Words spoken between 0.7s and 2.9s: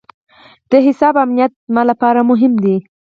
د حساب امنیت زما لپاره مهم دی.